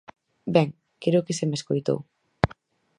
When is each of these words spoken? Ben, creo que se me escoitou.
Ben, 0.55 0.69
creo 1.03 1.25
que 1.25 1.37
se 1.37 1.45
me 1.49 1.57
escoitou. 1.59 1.99